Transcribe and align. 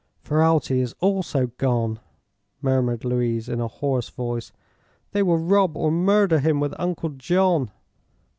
"Ferralti 0.23 0.79
is 0.79 0.95
also 0.99 1.45
gone," 1.59 1.99
murmured 2.59 3.05
Louise, 3.05 3.47
in 3.47 3.61
a 3.61 3.67
hoarse 3.67 4.09
voice. 4.09 4.51
"They 5.11 5.21
will 5.21 5.37
rob 5.37 5.77
or 5.77 5.91
murder 5.91 6.39
him 6.39 6.59
with 6.59 6.73
Uncle 6.79 7.09
John!" 7.09 7.69